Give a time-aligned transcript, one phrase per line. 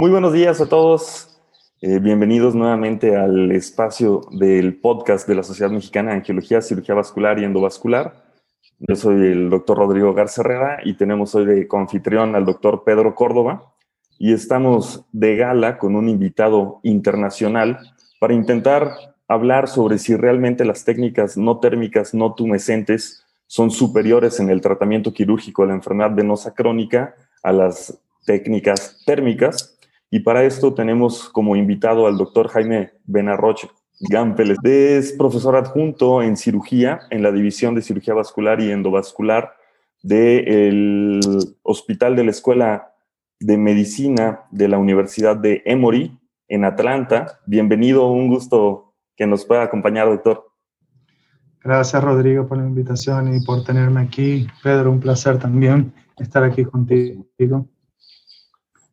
[0.00, 1.28] Muy buenos días a todos.
[1.82, 7.38] Eh, bienvenidos nuevamente al espacio del podcast de la Sociedad Mexicana de Angiología, Cirugía Vascular
[7.38, 8.24] y Endovascular.
[8.78, 13.14] Yo soy el doctor Rodrigo Garza Herrera y tenemos hoy de confitrión al doctor Pedro
[13.14, 13.74] Córdoba
[14.18, 17.78] y estamos de gala con un invitado internacional
[18.20, 18.94] para intentar
[19.28, 25.12] hablar sobre si realmente las técnicas no térmicas no tumescentes son superiores en el tratamiento
[25.12, 29.76] quirúrgico de la enfermedad venosa crónica a las técnicas térmicas.
[30.10, 33.68] Y para esto tenemos como invitado al doctor Jaime Benarroche
[34.00, 34.58] Gampeles.
[34.64, 39.54] Es profesor adjunto en cirugía en la División de Cirugía Vascular y Endovascular
[40.02, 41.20] del
[41.62, 42.92] Hospital de la Escuela
[43.38, 47.38] de Medicina de la Universidad de Emory en Atlanta.
[47.46, 50.50] Bienvenido, un gusto que nos pueda acompañar, doctor.
[51.62, 54.48] Gracias, Rodrigo, por la invitación y por tenerme aquí.
[54.62, 57.68] Pedro, un placer también estar aquí contigo.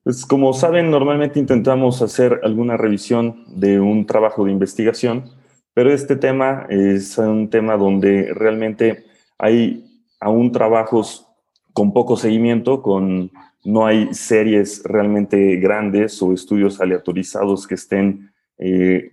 [0.07, 5.25] Pues como saben, normalmente intentamos hacer alguna revisión de un trabajo de investigación,
[5.73, 9.03] pero este tema es un tema donde realmente
[9.37, 11.27] hay aún trabajos
[11.73, 13.31] con poco seguimiento, con
[13.65, 19.11] no hay series realmente grandes o estudios aleatorizados que estén eh,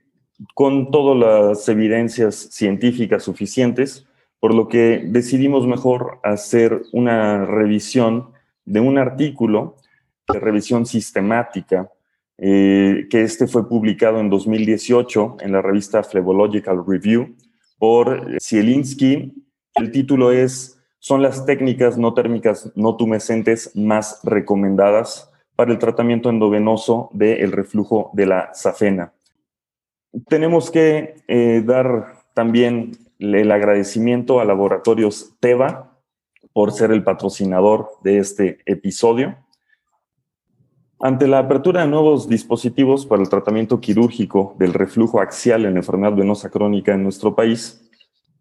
[0.54, 4.06] con todas las evidencias científicas suficientes,
[4.38, 8.28] por lo que decidimos mejor hacer una revisión
[8.64, 9.74] de un artículo
[10.32, 11.90] de revisión sistemática,
[12.38, 17.34] eh, que este fue publicado en 2018 en la revista Phlebological Review
[17.78, 19.34] por Zielinski.
[19.74, 26.30] El título es Son las técnicas no térmicas no tumescentes más recomendadas para el tratamiento
[26.30, 29.12] endovenoso del reflujo de la safena.
[30.28, 35.98] Tenemos que eh, dar también el agradecimiento a Laboratorios Teva
[36.52, 39.36] por ser el patrocinador de este episodio.
[41.06, 45.80] Ante la apertura de nuevos dispositivos para el tratamiento quirúrgico del reflujo axial en la
[45.80, 47.86] enfermedad venosa crónica en nuestro país,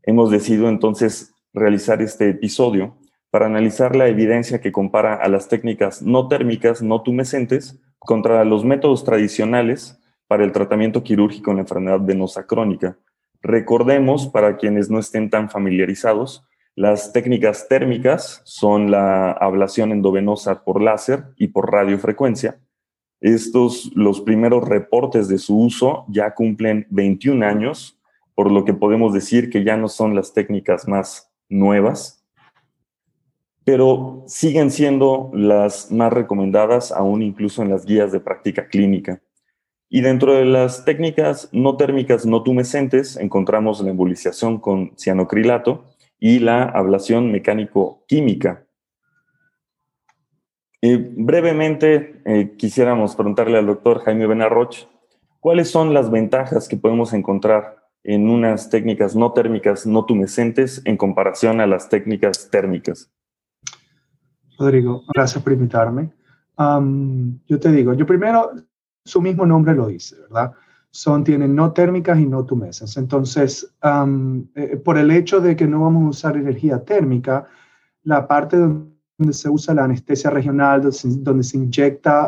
[0.04, 2.96] hemos decidido entonces realizar este episodio
[3.32, 8.64] para analizar la evidencia que compara a las técnicas no térmicas, no tumescentes, contra los
[8.64, 10.00] métodos tradicionales
[10.30, 12.98] para el tratamiento quirúrgico en la enfermedad venosa crónica.
[13.42, 16.46] Recordemos, para quienes no estén tan familiarizados,
[16.76, 22.60] las técnicas térmicas son la ablación endovenosa por láser y por radiofrecuencia.
[23.22, 28.00] Estos, los primeros reportes de su uso ya cumplen 21 años,
[28.36, 32.26] por lo que podemos decir que ya no son las técnicas más nuevas,
[33.64, 39.22] pero siguen siendo las más recomendadas aún incluso en las guías de práctica clínica.
[39.90, 45.86] Y dentro de las técnicas no térmicas no tumescentes encontramos la embolización con cianocrilato,
[46.24, 48.66] y la ablación mecánico-química.
[50.82, 54.88] brevemente, eh, quisiéramos preguntarle al doctor Jaime Benarroch,
[55.42, 60.96] ¿cuáles son las ventajas que podemos encontrar en unas técnicas no térmicas, no tumescentes, en
[60.96, 63.12] comparación a las técnicas térmicas?
[64.58, 66.14] Rodrigo, gracias por invitarme.
[66.58, 68.50] yo te digo, yo primero,
[69.04, 70.54] su mismo nombre lo dice, ¿verdad?
[70.94, 72.98] Son, tienen no térmicas y no tumesas.
[72.98, 73.76] Entonces,
[74.56, 77.48] eh, por el hecho de que no vamos a usar energía térmica,
[78.04, 82.26] la parte donde se usa la anestesia regional, donde se, inyecta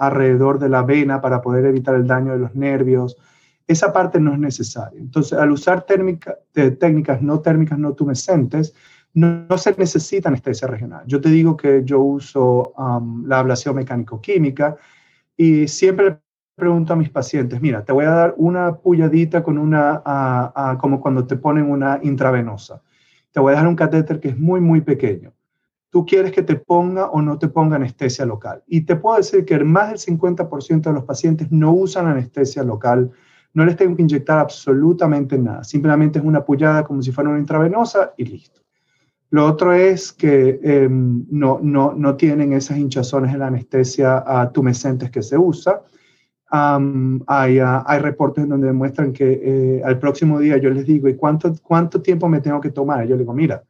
[0.00, 3.16] alrededor de la vena para poder evitar el daño de los nervios,
[3.68, 4.98] esa parte no es necesaria.
[4.98, 8.74] Entonces, al usar técnicas no térmicas, no tumescentes,
[9.14, 11.04] no, se necesita anestesia regional.
[11.06, 12.72] Yo te digo que yo uso
[13.26, 14.76] la ablación mecánico-química
[15.36, 16.18] y siempre
[16.58, 20.02] pregunto a mis pacientes, mira, te voy a dar una pulladita con una,
[20.80, 22.82] como cuando te ponen una intravenosa.
[23.32, 25.32] Te voy a dar un catéter que es muy, muy pequeño.
[25.90, 28.62] Tú quieres que te ponga o no te ponga anestesia local.
[28.66, 33.10] Y te puedo decir que más del 50% de los pacientes no usan anestesia local,
[33.54, 35.64] no les tengo que inyectar absolutamente nada.
[35.64, 38.60] Simplemente es una pullada como si fuera una intravenosa y listo.
[39.30, 45.10] Lo otro es que em, no, no, no tienen esas hinchazones en la anestesia tumescentes
[45.10, 45.82] que se usa
[46.50, 51.14] hay, uh, hay, reportes donde demuestran que eh, al próximo día yo les digo, ¿y
[51.14, 53.04] cuánto, cuánto tiempo me tengo que tomar?
[53.04, 53.62] yo les digo, mira,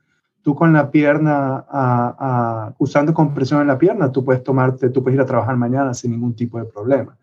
[0.43, 5.17] tú con la pierna, uh, usando compresión en la pierna, tú puedes tomarte, tú puedes
[5.17, 7.17] ir a trabajar mañana sin ningún tipo de problema.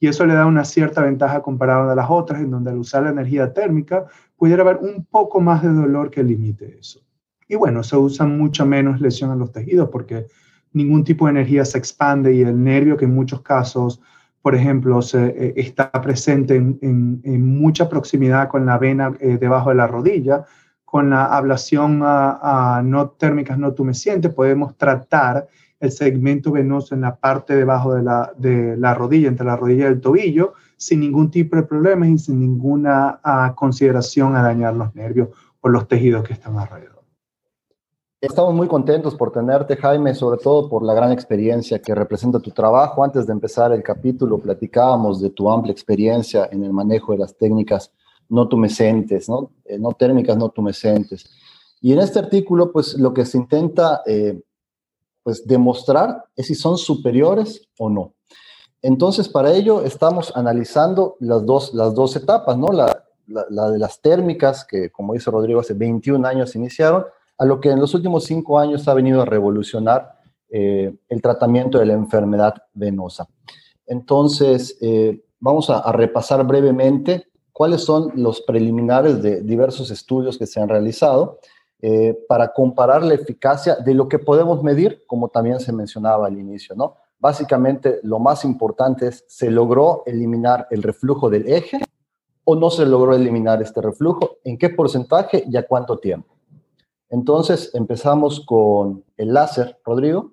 [0.00, 3.04] Y eso le da una cierta ventaja comparada a las otras, en donde al usar
[3.04, 4.06] la energía térmica
[4.36, 7.00] pudiera haber un poco más de dolor que limite eso.
[7.46, 10.26] Y bueno, se usa mucho menos lesión en los tejidos porque
[10.72, 14.00] ningún tipo de energía se expande y el nervio que en muchos casos
[14.42, 19.76] por ejemplo, se, eh, está presente en, mucha proximidad con la vena eh, debajo de
[19.76, 20.44] la rodilla,
[20.84, 25.48] con la ablación no térmicas no tumescentes podemos tratar
[25.80, 29.84] el segmento venoso en la parte debajo de la, de la rodilla, entre la rodilla
[29.84, 34.74] y el tobillo, sin ningún tipo de problemas y sin ninguna ah, consideración a dañar
[34.74, 35.30] los nervios
[35.60, 36.91] o los tejidos que están alrededor.
[38.22, 42.52] Estamos muy contentos por tenerte, Jaime, sobre todo por la gran experiencia que representa tu
[42.52, 43.02] trabajo.
[43.02, 47.36] Antes de empezar el capítulo, platicábamos de tu amplia experiencia en el manejo de las
[47.36, 47.90] técnicas
[48.28, 49.50] no tumescentes, ¿no?
[49.64, 51.28] Eh, no térmicas no tumescentes.
[51.80, 54.40] Y en este artículo, pues lo que se intenta eh,
[55.24, 58.14] pues demostrar es si son superiores o no.
[58.82, 62.68] Entonces, para ello estamos analizando las dos, las dos etapas, ¿no?
[62.68, 67.04] La, la, de las térmicas, que como dice Rodrigo, hace 21 años iniciaron,
[67.38, 70.18] a lo que en los últimos cinco años ha venido a revolucionar
[70.48, 73.26] eh, el tratamiento de la enfermedad venosa.
[73.86, 80.60] Entonces, eh, vamos a, repasar brevemente cuáles son los preliminares de diversos estudios que se
[80.60, 81.38] han realizado
[81.80, 86.38] eh, para comparar la eficacia de lo que podemos medir, como también se mencionaba al
[86.38, 86.96] inicio, ¿no?
[87.18, 91.78] Básicamente, lo más importante es, ¿se logró eliminar el reflujo del eje
[92.44, 94.38] o no se logró eliminar este reflujo?
[94.44, 96.31] ¿En qué porcentaje y a cuánto tiempo?
[97.12, 99.78] Entonces, empezamos con el láser.
[99.84, 100.32] Rodrigo.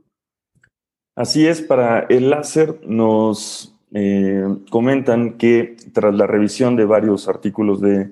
[1.13, 7.81] Así es, para el láser nos eh, comentan que tras la revisión de varios artículos
[7.81, 8.09] de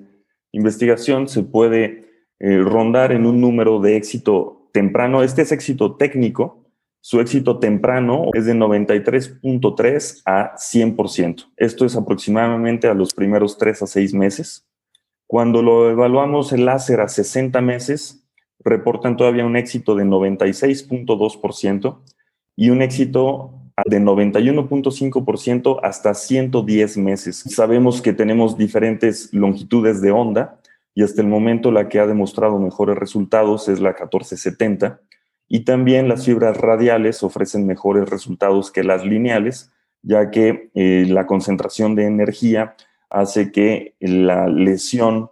[0.52, 5.22] investigación se puede eh, rondar en un número de éxito temprano.
[5.22, 6.66] Este es éxito técnico.
[7.00, 11.52] Su éxito temprano es de 93.3 a 100%.
[11.56, 14.68] Esto es aproximadamente a los primeros 3 a 6 meses.
[15.26, 18.27] Cuando lo evaluamos el láser a 60 meses,
[18.60, 21.98] reportan todavía un éxito de 96.2%
[22.56, 23.54] y un éxito
[23.86, 27.44] de 91.5% hasta 110 meses.
[27.48, 30.60] Sabemos que tenemos diferentes longitudes de onda
[30.94, 35.00] y hasta el momento la que ha demostrado mejores resultados es la 1470
[35.48, 39.70] y también las fibras radiales ofrecen mejores resultados que las lineales,
[40.02, 42.74] ya que eh, la concentración de energía
[43.10, 45.30] hace que la lesión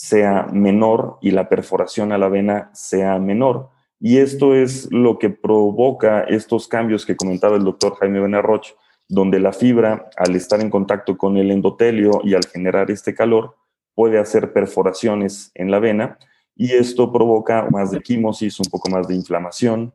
[0.00, 3.68] sea menor y la perforación a la vena sea menor.
[4.00, 8.64] Y esto es lo que provoca estos cambios que comentaba el doctor Jaime Benarroch,
[9.10, 13.56] donde la fibra, al estar en contacto con el endotelio y al generar este calor,
[13.94, 16.18] puede hacer perforaciones en la vena
[16.56, 19.92] y esto provoca más de quimosis, un poco más de inflamación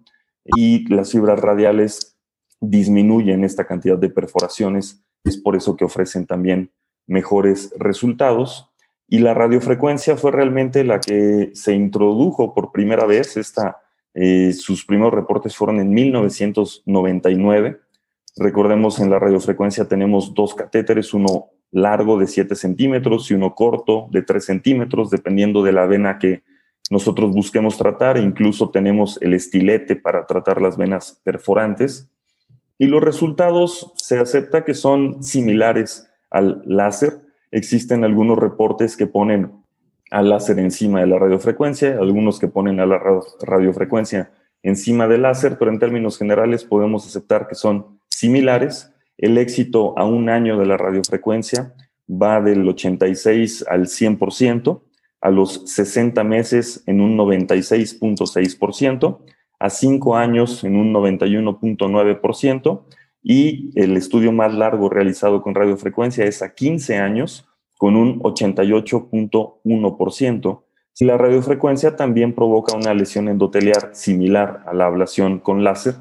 [0.56, 2.16] y las fibras radiales
[2.62, 5.04] disminuyen esta cantidad de perforaciones.
[5.24, 6.72] Es por eso que ofrecen también
[7.08, 8.70] mejores resultados.
[9.08, 13.38] Y la radiofrecuencia fue realmente la que se introdujo por primera vez.
[13.38, 13.78] Esta,
[14.14, 17.80] eh, sus primeros reportes fueron en 1999.
[18.38, 24.08] Recordemos, en la radiofrecuencia tenemos dos catéteres, uno largo de 7 centímetros y uno corto
[24.12, 26.44] de 3 centímetros, dependiendo de la vena que
[26.90, 28.18] nosotros busquemos tratar.
[28.18, 32.10] Incluso tenemos el estilete para tratar las venas perforantes.
[32.78, 37.25] Y los resultados se acepta que son similares al láser.
[37.56, 39.54] Existen algunos reportes que ponen
[40.12, 43.02] al láser encima de la radiofrecuencia, algunos que ponen a la
[43.42, 44.30] radiofrecuencia
[44.62, 48.92] encima del láser, pero en términos generales podemos aceptar que son similares.
[49.18, 51.74] El éxito a un año de la radiofrecuencia
[52.12, 54.82] va del 86 al 100%,
[55.22, 59.20] a los 60 meses en un 96.6%,
[59.60, 62.84] a 5 años en un 91.9%
[63.28, 70.62] y el estudio más largo realizado con radiofrecuencia es a 15 años con un 88.1%.
[70.94, 75.96] Si la radiofrecuencia también provoca una lesión endoteliar similar a la ablación con láser,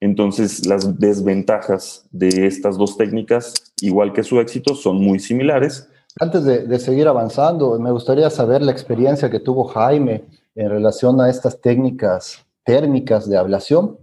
[0.00, 5.88] entonces, las desventajas de estas dos técnicas, igual que su éxito, son muy similares.
[6.20, 11.30] Antes de, seguir avanzando, me gustaría saber la experiencia que tuvo Jaime en relación a
[11.30, 13.98] estas técnicas térmicas de ablación.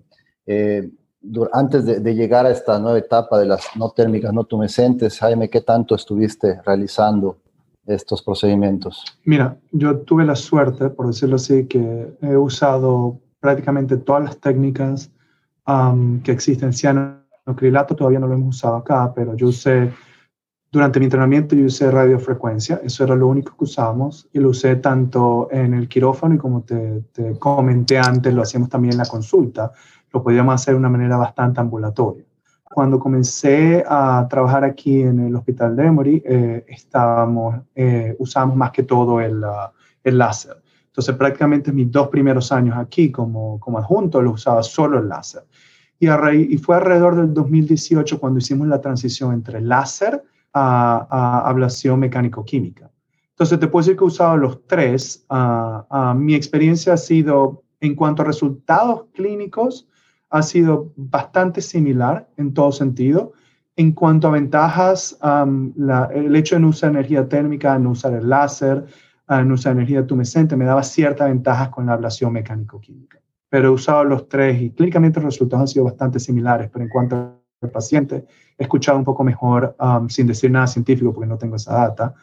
[0.46, 0.90] Eh,
[1.54, 5.62] antes de, llegar a esta nueva etapa de las no térmicas, no tumescentes, Jaime, ¿qué
[5.62, 7.38] tanto estuviste realizando
[7.86, 9.04] estos procedimientos?
[9.26, 15.12] Mira, yo tuve la suerte, por decirlo así, que he usado prácticamente todas las técnicas
[16.24, 16.74] que existen.
[16.74, 19.92] Cianocrilato todavía no lo hemos usado acá, pero yo usé,
[20.72, 24.78] durante mi entrenamiento yo usé radiofrecuencia, eso era lo único que usamos y lo usé
[24.78, 27.04] tanto en el quirófano y como te,
[27.40, 29.72] comenté antes, lo hacíamos también en la consulta,
[30.14, 32.24] lo podíamos hacer de una manera bastante ambulatoria.
[32.64, 38.72] Cuando comencé a trabajar aquí en el hospital de Emory, eh, estábamos, eh, usamos más
[38.72, 39.70] que todo el, uh,
[40.04, 40.62] el láser.
[40.88, 45.44] Entonces, prácticamente mis dos primeros años aquí como, como adjunto lo usaba solo el láser.
[46.00, 52.92] Y, y fue alrededor del 2018 cuando hicimos la transición entre láser a, ablación mecánico-química.
[53.32, 55.26] Entonces, te puedo decir que he usado los tres.
[55.30, 59.88] Ah, ah, mi experiencia ha sido, en cuanto a resultados clínicos,
[60.34, 63.34] ha sido bastante similar en todo sentido.
[63.76, 68.84] En cuanto a ventajas, el hecho de no usar energía térmica, no usar el láser,
[69.30, 73.20] uh, no usar energía tumescente, me daba ciertas ventajas con la ablación mecánico-química.
[73.48, 76.90] Pero he usado los tres y clínicamente los resultados han sido bastante similares, pero en
[76.90, 77.16] cuanto
[77.62, 78.26] al paciente,
[78.58, 79.76] he escuchado un poco mejor,
[80.10, 82.16] sin decir nada científico porque no tengo esa data,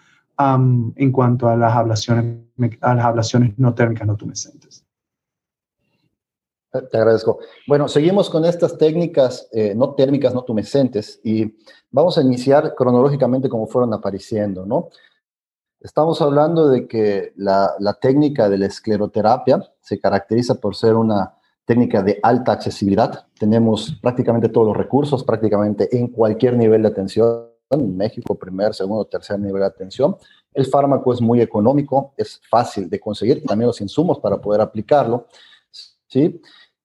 [0.97, 2.41] en cuanto a las ablaciones,
[2.81, 4.85] a las ablaciones no térmicas no tumescentes.
[6.73, 7.41] Te agradezco.
[7.67, 11.57] Bueno, seguimos con estas técnicas eh, no térmicas, no tumescentes, y
[11.91, 14.89] vamos a iniciar cronológicamente como fueron apareciendo, ¿no?
[15.81, 21.35] Estamos hablando de que la, la, técnica de la escleroterapia se caracteriza por ser una
[21.65, 23.27] técnica de alta accesibilidad.
[23.39, 29.07] Tenemos prácticamente todos los recursos, prácticamente en cualquier nivel de atención, en México, primer, segundo,
[29.07, 30.17] tercer nivel de atención.
[30.53, 35.27] El fármaco es muy económico, es fácil de conseguir, también los insumos para poder aplicarlo,
[36.09, 36.41] ¿sí?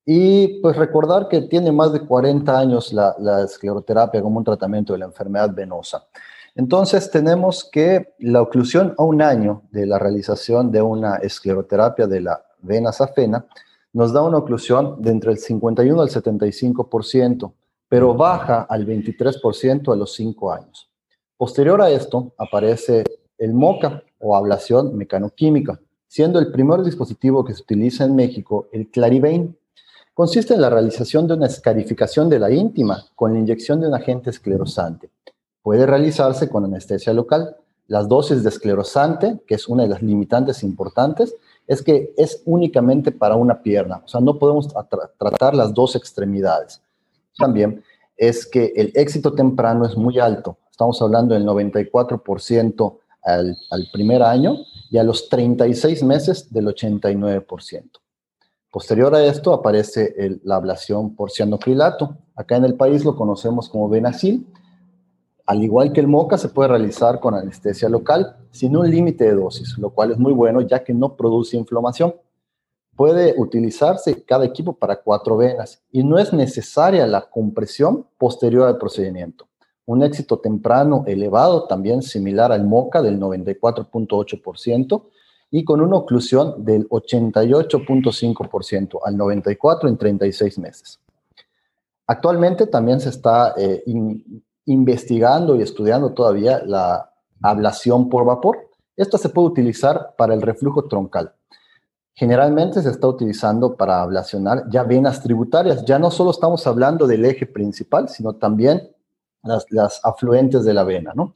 [0.06, 5.00] Y pues recordar que tiene más de 40 años la, escleroterapia como un tratamiento de
[5.00, 6.06] la enfermedad venosa.
[6.54, 12.22] Entonces tenemos que la oclusión a un año de la realización de una escleroterapia de
[12.22, 13.46] la vena safena
[13.94, 17.54] nos da una oclusión de entre el 51 al 75%,
[17.88, 20.90] pero baja al 23% a los 5 años.
[21.38, 23.04] Posterior a esto aparece
[23.38, 28.90] el MOCA o ablación mecanoquímica, siendo el primer dispositivo que se utiliza en México el
[28.90, 29.56] Clarivane,
[30.16, 33.94] consiste en la realización de una escarificación de la íntima con la inyección de un
[33.94, 35.12] agente esclerosante.
[35.62, 37.58] Puede realizarse con anestesia local.
[37.88, 41.36] Las dosis de esclerosante, que es una de las limitantes importantes,
[41.68, 44.70] es que es únicamente para una pierna, o sea, no podemos
[45.18, 46.82] tratar las dos extremidades.
[47.38, 47.84] También
[48.16, 54.24] es que el éxito temprano es muy alto, estamos hablando del 94% al, al primer
[54.24, 58.05] año y a los 36 meses del 89%.
[58.76, 60.14] Posterior a esto aparece
[60.44, 62.18] la ablación por cianocrilato.
[62.36, 64.46] Acá en el país lo conocemos como Benacil.
[65.46, 69.36] Al igual que el MOCA, se puede realizar con anestesia local sin un límite de
[69.36, 72.16] dosis, lo cual es muy bueno ya que no produce inflamación.
[72.98, 78.78] Puede utilizarse cada equipo para cuatro venas y no es necesaria la compresión posterior al
[78.78, 79.48] procedimiento.
[79.86, 85.04] Un éxito temprano elevado, también similar al MOCA del 94.8%,
[85.58, 91.00] y con una oclusión del 88.5% al 94% en 36 meses.
[92.08, 93.82] Actualmente también se está eh,
[94.66, 97.10] investigando y estudiando todavía la
[97.42, 98.70] ablación por vapor.
[98.98, 101.34] Esta se puede utilizar para el reflujo troncal.
[102.14, 105.86] Generalmente se está utilizando para ablacionar ya venas tributarias.
[105.86, 108.90] Ya no solo estamos hablando del eje principal, sino también
[109.42, 111.34] las, las afluentes de la vena, ¿no?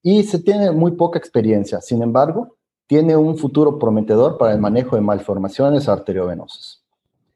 [0.00, 1.82] Y se tiene muy poca experiencia.
[1.82, 2.56] Sin embargo,
[2.88, 6.82] tiene un futuro prometedor para el manejo de malformaciones arteriovenosas,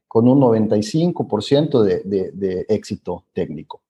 [0.07, 3.81] con un 95% de, de, éxito técnico.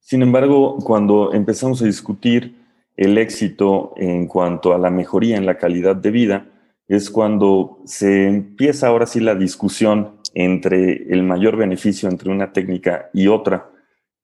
[0.00, 2.56] Sin embargo, cuando empezamos a discutir
[2.96, 6.46] el éxito en cuanto a la mejoría en la calidad de vida,
[6.88, 13.10] es cuando se empieza ahora sí la discusión entre el mayor beneficio entre una técnica
[13.12, 13.70] y otra.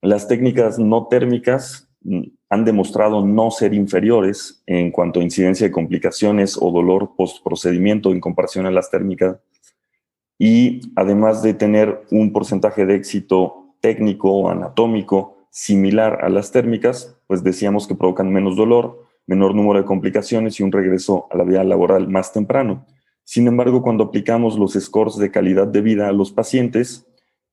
[0.00, 1.90] Las técnicas no térmicas
[2.54, 8.20] han demostrado no ser inferiores en cuanto a incidencia de complicaciones o dolor post-procedimiento en
[8.20, 9.38] comparación a las térmicas.
[10.38, 17.16] Y además de tener un porcentaje de éxito técnico o anatómico similar a las térmicas,
[17.26, 21.42] pues decíamos que provocan menos dolor, menor número de complicaciones y un regreso a la
[21.42, 22.87] vida laboral más temprano.
[23.25, 27.04] Sin embargo, cuando aplicamos los scores de calidad de vida a los pacientes,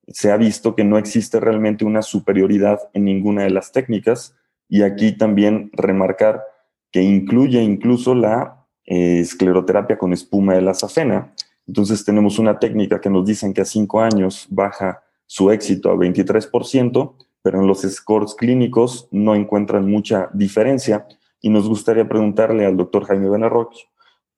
[0.06, 4.36] se ha visto que no existe realmente una superioridad en ninguna de las técnicas,
[4.72, 6.42] y aquí también remarcar
[6.90, 11.34] que incluye incluso la eh, escleroterapia con espuma de la safena.
[11.66, 15.94] Entonces tenemos una técnica que nos dicen que a cinco años baja su éxito a
[15.94, 21.06] 23%, pero en los scores clínicos no encuentran mucha diferencia.
[21.42, 23.74] Y nos gustaría preguntarle al doctor Jaime Benarroch,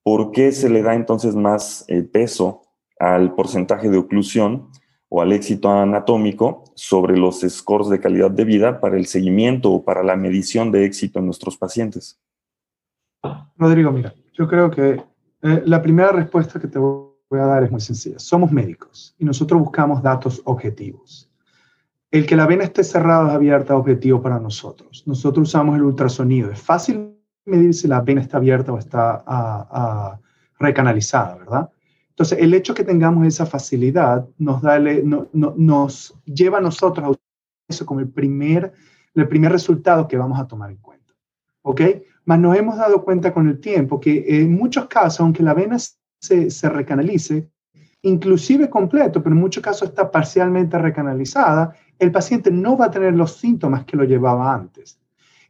[0.03, 2.63] ¿por qué se le da entonces más eh, peso
[2.99, 4.67] al porcentaje de oclusión
[5.09, 9.83] o al éxito anatómico sobre los scores de calidad de vida para el seguimiento o
[9.83, 12.19] para la medición de éxito en nuestros pacientes?
[13.57, 15.01] Rodrigo, mira, yo creo que
[15.41, 18.19] eh, la primera respuesta que te voy a dar es muy sencilla.
[18.19, 21.29] Somos médicos y nosotros buscamos datos objetivos.
[22.11, 25.03] El que la vena esté cerrada es abierta es objetivo para nosotros.
[25.05, 26.51] Nosotros usamos el ultrasonido.
[26.51, 30.19] Es fácil medir si la vena está abierta o está ah, ah,
[30.59, 31.69] recanalizada, ¿verdad?
[32.15, 37.21] Entonces, el hecho que tengamos esa facilidad nos, da, nos lleva a nosotros a usar
[37.67, 38.71] eso como el primer,
[39.13, 41.13] el primer resultado que vamos a tomar en cuenta.
[41.61, 41.81] ¿Ok?
[42.23, 45.77] Mas nos hemos dado cuenta con el tiempo que en muchos casos, aunque la vena
[45.77, 47.49] se, se recanalice,
[48.03, 53.13] inclusive completo, pero en muchos casos está parcialmente recanalizada, el paciente no va a tener
[53.13, 54.97] los síntomas que lo llevaba antes.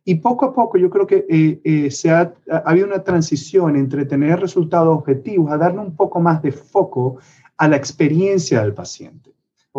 [0.08, 3.76] Y poco a poco yo creo que eh, eh, se ha, ha, habido una transición
[3.76, 7.18] entre tener resultados objetivos a darle un poco más de foco
[7.58, 9.36] a la experiencia del paciente.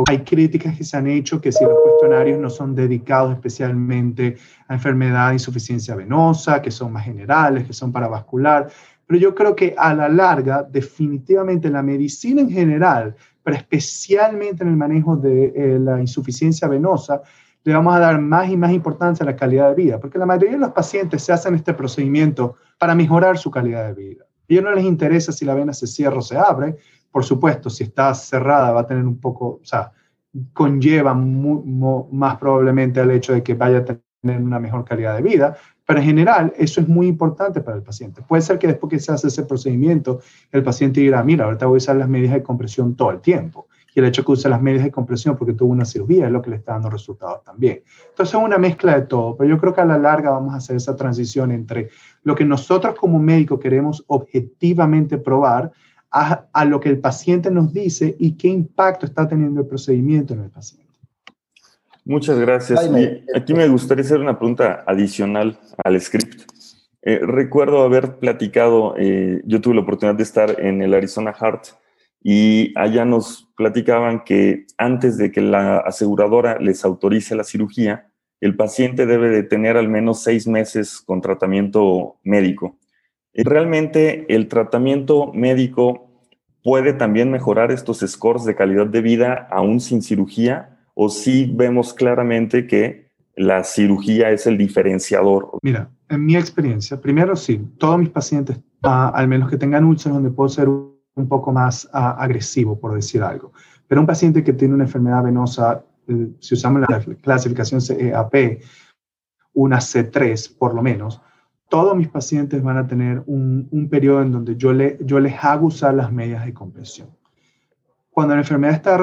[0.08, 4.36] Hay críticas que se han hecho que si los cuestionarios no son dedicados especialmente
[4.68, 8.68] a enfermedad de insuficiencia venosa, que son más generales, que son para vascular,
[9.06, 14.70] pero yo creo que a la larga, definitivamente la medicina en general, pero especialmente en
[14.70, 17.22] el manejo de eh, la insuficiencia venosa,
[17.70, 20.26] le vamos a dar más y más importancia a la calidad de vida, porque la
[20.26, 24.24] mayoría de los pacientes se hacen este procedimiento para mejorar su calidad de vida.
[24.24, 26.76] A ellos no les interesa si la vena se cierra o se abre,
[27.10, 29.90] por supuesto, si está cerrada va a tener un poco, o sea,
[30.52, 35.56] conlleva más probablemente al hecho de que vaya a tener una mejor calidad de vida,
[35.86, 38.22] pero en general eso es muy importante para el paciente.
[38.22, 40.20] Puede ser que después que se hace ese procedimiento,
[40.52, 43.68] el paciente dirá, mira, ahorita voy a usar las medidas de compresión todo el tiempo.
[43.96, 46.42] Y el hecho que use las medidas de compresión porque tuvo una cirugía es lo
[46.42, 47.82] que le está dando resultados también.
[48.10, 50.58] Entonces es una mezcla de todo, pero yo creo que a la larga vamos a
[50.58, 51.88] hacer esa transición entre
[52.22, 55.72] lo que nosotros como médicos queremos objetivamente probar
[56.10, 60.40] a, lo que el paciente nos dice y qué impacto está teniendo el procedimiento en
[60.40, 60.92] el paciente.
[62.04, 62.90] Muchas gracias.
[63.34, 66.42] aquí me gustaría hacer una pregunta adicional al script.
[67.00, 71.68] Eh, recuerdo haber platicado, eh, yo tuve la oportunidad de estar en el Arizona Heart
[72.28, 78.08] y allá nos platicaban que antes de que la aseguradora les autorice la cirugía,
[78.40, 82.80] el paciente debe de tener al menos seis meses con tratamiento médico.
[83.32, 86.10] Realmente el tratamiento médico
[86.64, 91.94] puede también mejorar estos scores de calidad de vida aún sin cirugía o si vemos
[91.94, 93.06] claramente que
[93.36, 95.50] la cirugía es el diferenciador?
[95.62, 100.16] Mira, en mi experiencia, primero sí, todos mis pacientes, ah, al menos que tengan úlceras
[100.16, 100.68] donde puedo ser
[101.16, 103.52] un poco más ah, agresivo, por decir algo,
[103.88, 108.62] pero un paciente que tiene una enfermedad venosa, eh, si usamos la clasificación CEAP,
[109.54, 111.20] una C3 por lo menos,
[111.68, 115.42] todos mis pacientes van a tener un, un periodo en donde yo, le, yo les
[115.42, 117.08] hago usar las medias de compresión.
[118.10, 118.94] Cuando la enfermedad está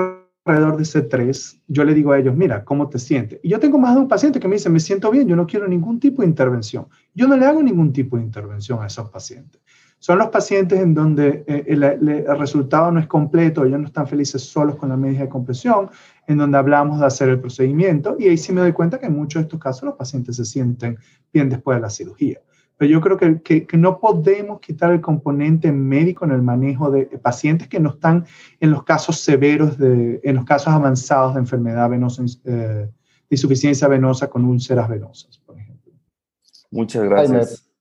[0.45, 3.39] alrededor de C3, yo le digo a ellos, mira, ¿cómo te sientes?
[3.43, 5.45] Y yo tengo más de un paciente que me dice, me siento bien, yo no
[5.45, 6.88] quiero ningún tipo de intervención.
[7.13, 9.62] Yo no le hago ningún tipo de intervención a esos pacientes.
[10.03, 14.05] Son los pacientes en donde eh, el, el, resultado no es completo, ellos no están
[14.05, 15.89] felices solos con la media de compresión,
[16.27, 19.15] en donde hablamos de hacer el procedimiento y ahí sí me doy cuenta que en
[19.15, 20.97] muchos de estos casos los pacientes se sienten
[21.31, 22.41] bien después de la cirugía.
[22.75, 27.05] Pero yo creo que, que, no podemos quitar el componente médico en el manejo de
[27.05, 28.25] pacientes que no están
[28.59, 32.91] en los casos severos, de, en los casos avanzados de enfermedad venosa, eh, de
[33.29, 35.93] insuficiencia venosa con úlceras venosas, por ejemplo.
[36.71, 37.72] Muchas gracias.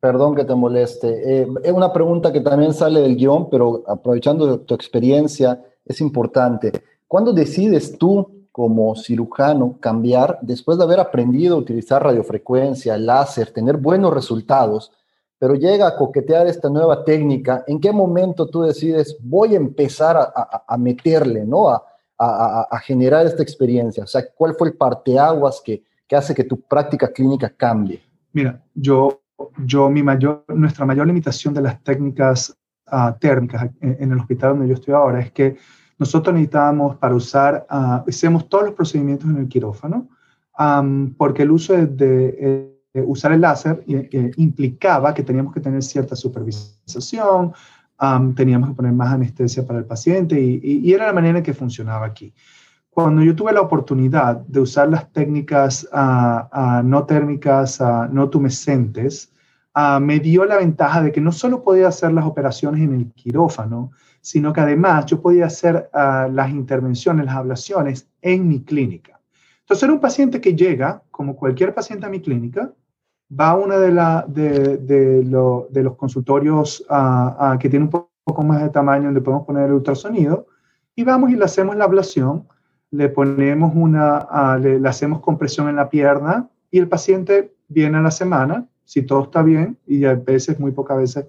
[0.00, 1.42] Perdón que te moleste.
[1.42, 6.72] Eh, es una pregunta que también sale del guion, pero aprovechando tu experiencia, es importante.
[7.06, 13.76] ¿Cuándo decides tú como cirujano cambiar después de haber aprendido a utilizar radiofrecuencia, láser, tener
[13.76, 14.92] buenos resultados,
[15.38, 20.16] pero llega a coquetear esta nueva técnica, ¿en qué momento tú decides voy a empezar
[20.16, 21.70] a, meterle, ¿no?
[21.70, 21.82] A,
[22.18, 24.04] a, generar esta experiencia?
[24.04, 28.02] O sea, ¿cuál fue el parteaguas que, que hace que tu práctica clínica cambie?
[28.32, 29.20] Mira, yo,
[29.58, 32.56] yo mi mayor, nuestra mayor limitación de las técnicas
[32.90, 35.56] uh, térmicas en, en el hospital donde yo estoy ahora es que
[36.00, 40.08] nosotros necesitábamos para usar, uh, hicimos todos los procedimientos en el quirófano,
[40.58, 45.60] um, porque el uso de, de, de usar el láser eh, implicaba que teníamos que
[45.60, 47.52] tener cierta supervisación,
[48.00, 51.38] um, teníamos que poner más anestesia para el paciente y, y, y, era la manera
[51.38, 52.32] en que funcionaba aquí.
[52.90, 59.32] Cuando yo tuve la oportunidad de usar las técnicas uh, uh, no térmicas, no tumescentes,
[60.00, 63.92] me dio la ventaja de que no solo podía hacer las operaciones en el quirófano,
[64.20, 69.18] sino que además yo podía hacer uh, las intervenciones, las ablaciones en mi clínica.
[69.60, 72.72] Entonces era un paciente que llega, como cualquier paciente a mi clínica,
[73.30, 73.92] va a uno de,
[74.26, 79.04] de, de, lo, de los consultorios uh, uh, que tiene un poco más de tamaño
[79.04, 80.48] donde podemos poner el ultrasonido
[80.94, 82.46] y vamos y le hacemos la ablación,
[82.90, 88.02] le ponemos una, le, le hacemos compresión en la pierna y el paciente viene a
[88.02, 91.26] la semana, si todo está bien, y a veces, muy pocas veces,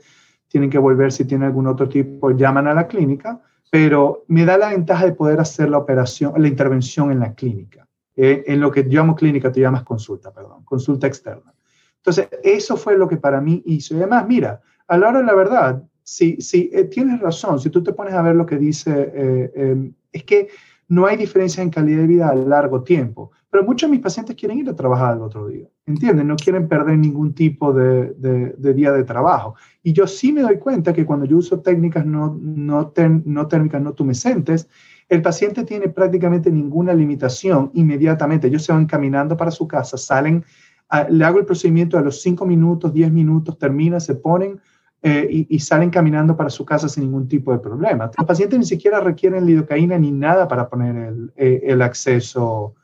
[0.48, 4.58] tienen que volver si tienen algún otro tipo, llaman a la clínica, pero me da
[4.58, 7.88] la ventaja de poder hacer la operación, la intervención en la clínica.
[8.16, 11.54] Eh, en lo que llamo clínica, tú llamas consulta, perdón, consulta externa.
[11.98, 13.94] Entonces, eso fue lo que para mí hizo.
[13.94, 17.70] Y además, mira, a la hora de la verdad, si, si eh, tienes razón, si
[17.70, 20.50] tú te pones a ver lo que dice, eh, es que
[20.92, 23.32] no hay diferencia en calidad de vida a largo tiempo.
[23.50, 26.28] Pero muchos de mis pacientes quieren ir a trabajar al otro día, ¿entienden?
[26.28, 29.56] No quieren perder ningún tipo de, de, día de trabajo.
[29.82, 32.92] Y yo sí me doy cuenta que cuando yo uso técnicas no, no,
[33.24, 34.68] no térmicas, no tumescentes,
[35.08, 38.48] el paciente tiene prácticamente ninguna limitación inmediatamente.
[38.48, 40.44] Ellos se van caminando para su casa, salen,
[41.10, 44.60] le hago el procedimiento a los 5 minutos, 10 minutos, termina, se ponen
[45.04, 48.12] eh, y, salen caminando para su casa sin ningún tipo de problema.
[48.16, 52.76] Los pacientes ni siquiera requieren lidocaína ni nada para poner el, eh, el acceso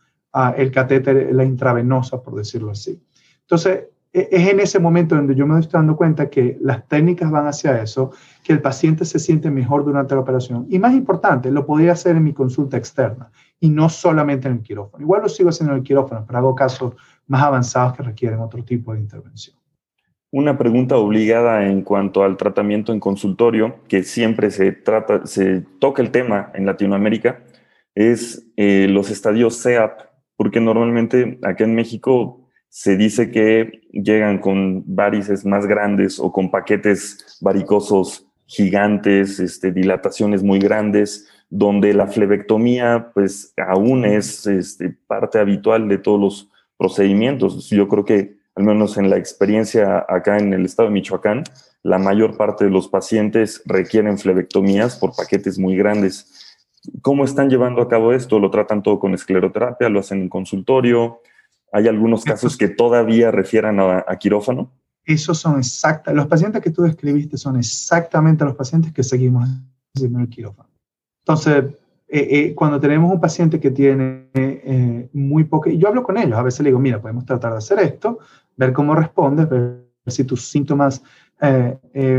[0.56, 3.02] el catéter, la intravenosa, por decirlo así.
[3.42, 7.32] Entonces, e, es en ese momento donde yo me estoy dando cuenta que las técnicas
[7.32, 8.12] van hacia eso,
[8.44, 10.68] que el paciente se siente mejor durante la operación.
[10.70, 14.62] Y más importante, lo podría hacer en mi consulta externa y no solamente en el
[14.62, 15.04] quirófano.
[15.04, 16.94] Igual lo sigo haciendo en el quirófano, pero hago casos
[17.28, 19.56] más avanzados que requieren otro tipo de intervención.
[20.38, 26.04] Una pregunta obligada en cuanto al tratamiento en consultorio, que siempre se, trata, se toca
[26.04, 27.44] el tema en Latinoamérica,
[27.96, 30.00] es eh, los estadios CEAP
[30.36, 36.52] porque normalmente acá en México se dice que llegan con varices más grandes o con
[36.52, 45.40] paquetes varicosos gigantes, este, dilataciones muy grandes, donde la flebectomía pues aún es este, parte
[45.40, 47.72] habitual de todos los procedimientos.
[47.72, 51.44] Yo creo que al menos en la experiencia acá en el estado de Michoacán,
[51.84, 56.58] la mayor parte de los pacientes requieren flebectomías por paquetes muy grandes.
[57.04, 58.40] ¿Cómo están llevando a cabo esto?
[58.40, 59.90] ¿Lo tratan todo con escleroterapia?
[59.90, 61.22] ¿Lo hacen en consultorio?
[61.72, 64.72] ¿Hay algunos casos que todavía refieran a, quirófano?
[65.06, 66.16] Esos son exactos.
[66.16, 69.48] Los pacientes que tú describiste son exactamente los pacientes que seguimos
[69.94, 70.70] haciendo el quirófano.
[71.20, 71.76] Entonces,
[72.10, 76.38] eh, eh, cuando tenemos un paciente que tiene eh, muy poco, yo hablo con ellos,
[76.38, 78.20] a veces le digo, mira, podemos tratar de hacer esto,
[78.58, 81.02] ver cómo respondes, ver si tus síntomas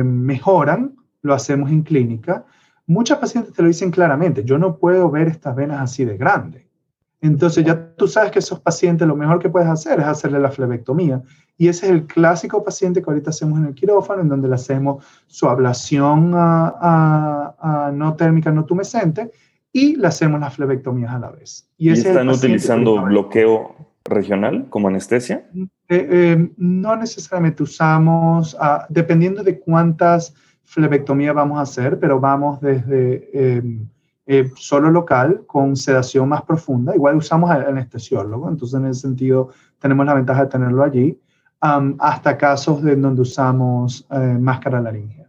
[0.04, 2.46] mejoran, lo hacemos en clínica
[2.88, 6.64] Muchas pacientes te lo dicen claramente, yo no puedo ver estas venas así de grandes.
[7.20, 10.50] Entonces ya tú sabes que esos pacientes lo mejor que puedes hacer es hacerle la
[10.50, 11.20] flebectomía.
[11.58, 14.54] Y ese es el clásico paciente que ahorita hacemos en el quirófano, en donde le
[14.54, 19.32] hacemos su ablación a, no térmica, no tumescente,
[19.70, 21.68] y le hacemos las flebectomías a la vez.
[21.76, 25.46] ¿Y, están utilizando bloqueo regional como anestesia?
[25.88, 32.60] Eh, eh, no necesariamente usamos, ah, dependiendo de cuántas flebectomía vamos a hacer, pero vamos
[32.60, 33.88] desde em,
[34.26, 36.94] eh, solo local con sedación más profunda.
[36.94, 39.48] Igual usamos al anestesiólogo, entonces en ese sentido
[39.78, 41.18] tenemos la ventaja de tenerlo allí,
[41.60, 45.26] hasta casos de donde usamos eh, máscara laringea.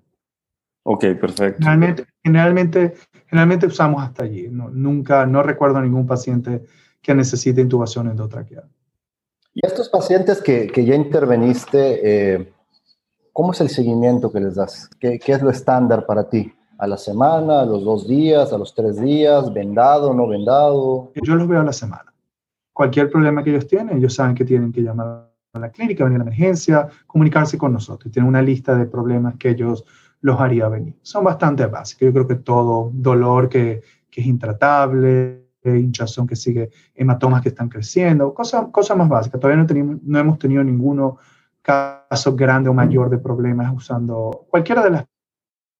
[0.84, 1.60] Ok, perfecto.
[1.60, 2.94] Generalmente, generalmente,
[3.28, 4.50] generalmente usamos hasta allí.
[4.50, 6.66] nunca, no recuerdo ningún paciente
[7.02, 8.70] que necesite intubación endotraqueal.
[9.62, 12.54] Y estos pacientes que, que ya interveniste, eh,
[13.40, 14.90] ¿Cómo es el seguimiento que les das?
[15.00, 16.52] ¿Qué, es lo estándar para ti?
[16.78, 21.14] ¿A la semana, a los dos días, a los tres días, vendado, no vendado?
[21.24, 22.14] Yo los veo a la semana.
[22.74, 26.18] Cualquier problema que ellos tienen, ellos saben que tienen que llamar a la clínica, venir
[26.18, 28.12] a la emergencia, comunicarse con nosotros.
[28.12, 29.86] Tienen una lista de problemas que ellos
[30.20, 30.96] los haría venir.
[31.02, 32.08] Son bastante básicos.
[32.08, 37.70] Yo creo que todo dolor que, que es intratable, hinchazón que sigue, hematomas que están
[37.70, 39.40] creciendo, cosas, cosas más básicas.
[39.40, 41.18] Todavía no, tenemos, no hemos tenido ninguno
[41.62, 45.06] caso grande o mayor de problemas usando cualquiera de las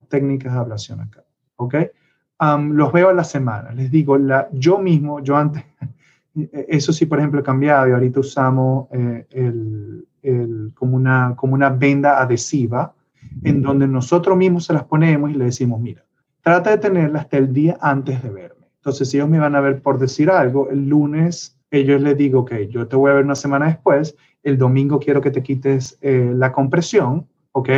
[0.08, 1.24] técnicas de ablación acá.
[1.56, 1.76] ¿Ok?
[2.72, 3.72] los veo a la semana.
[3.72, 5.66] Les digo, la, yo mismo, yo antes,
[6.54, 11.54] eso sí, por ejemplo, he cambiado y ahorita usamos eh, el, el, como, una, como
[11.54, 12.94] una venda adhesiva
[13.44, 16.06] en donde nosotros mismos se las ponemos y le decimos, mira,
[16.42, 18.59] trata de tenerla hasta el día antes de verme.
[18.80, 22.46] Entonces, si ellos me van a ver por decir algo, el lunes ellos les digo
[22.46, 25.98] que yo te voy a ver una semana después el domingo quiero que te quites
[26.02, 27.70] eh, la compresión, ¿ok?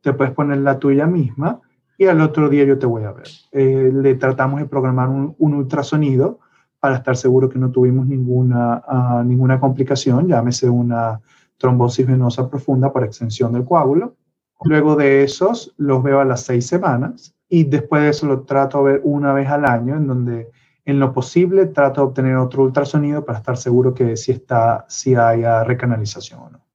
[0.00, 1.60] Te puedes poner la tuya misma
[1.98, 3.28] y al otro día yo te voy a ver.
[3.52, 6.40] Eh, le tratamos de programar un, ultrasonido
[6.80, 11.20] para estar seguro que no tuvimos ninguna, ah, ninguna complicación, llámese una
[11.58, 14.16] trombosis venosa profunda por extensión del coágulo.
[14.64, 18.78] Luego de esos los veo a las seis semanas y después de eso lo trato
[18.78, 20.50] de ver una vez al año en donde
[20.84, 25.14] en lo posible trato de obtener otro ultrasonido para estar seguro que si, está, si
[25.14, 26.66] haya recanalización o no.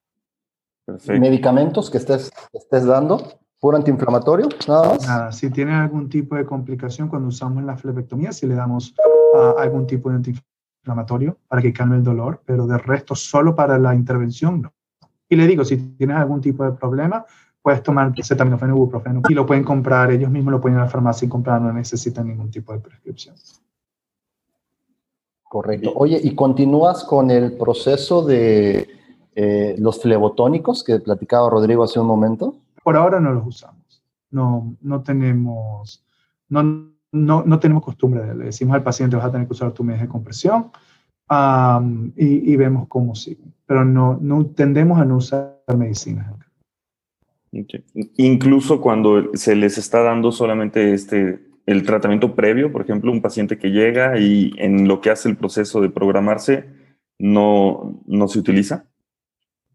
[1.08, 3.40] ¿Medicamentos que estés, estés dando?
[3.60, 4.50] ¿Puro antiinflamatorio?
[4.68, 5.08] Nada más.
[5.08, 8.94] Nada, si tiene algún tipo de complicación cuando usamos la flebectomía, si le damos
[9.36, 13.78] ah, algún tipo de antiinflamatorio para que calme el dolor, pero de resto solo para
[13.78, 14.74] la intervención no.
[15.30, 17.26] Y le digo, si tienes algún tipo de problema,
[17.62, 20.86] puedes tomar acetaminofén o ibuprofeno y lo pueden comprar, ellos mismos lo pueden ir a
[20.86, 23.36] la farmacia y comprar, no necesitan ningún tipo de prescripción.
[25.44, 25.92] Correcto.
[25.96, 28.88] Oye, ¿y continúas con el proceso de
[29.36, 32.56] eh, los flebotónicos que platicaba Rodrigo hace un momento?
[32.84, 34.02] Por ahora no los usamos.
[34.32, 36.06] No, no tenemos,
[36.48, 36.64] no,
[37.12, 40.04] no, no tenemos costumbre Le decimos al paciente, vas a tener que usar tu media
[40.04, 40.72] de compresión
[42.16, 43.44] y, vemos cómo sigue.
[43.66, 46.34] Pero no, no tendemos a no usar medicinas.
[48.18, 53.58] Incluso cuando se les está dando solamente este, el tratamiento previo, por ejemplo, un paciente
[53.58, 56.70] que llega y en lo que hace el proceso de programarse
[57.20, 58.86] no, no se utiliza.